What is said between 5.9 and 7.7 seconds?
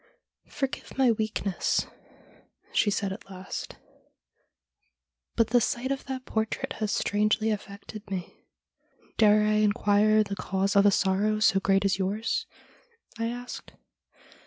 of that portrait has strangely